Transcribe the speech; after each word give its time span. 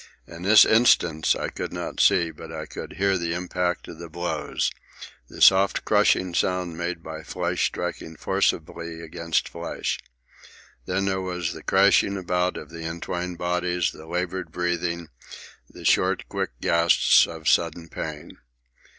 In 0.25 0.41
this 0.41 0.65
instance 0.65 1.35
I 1.35 1.49
could 1.49 1.71
not 1.71 1.99
see, 1.99 2.31
but 2.31 2.51
I 2.51 2.65
could 2.65 2.93
hear 2.93 3.19
the 3.19 3.35
impact 3.35 3.87
of 3.87 3.99
the 3.99 4.09
blows—the 4.09 5.41
soft 5.43 5.85
crushing 5.85 6.33
sound 6.33 6.75
made 6.75 7.03
by 7.03 7.21
flesh 7.21 7.67
striking 7.67 8.15
forcibly 8.15 8.99
against 9.03 9.47
flesh. 9.47 9.99
Then 10.87 11.05
there 11.05 11.21
was 11.21 11.53
the 11.53 11.61
crashing 11.61 12.17
about 12.17 12.57
of 12.57 12.71
the 12.71 12.81
entwined 12.83 13.37
bodies, 13.37 13.91
the 13.91 14.07
laboured 14.07 14.51
breathing, 14.51 15.09
the 15.69 15.85
short 15.85 16.27
quick 16.27 16.49
gasps 16.59 17.27
of 17.27 17.47
sudden 17.47 17.87
pain. 17.87 18.39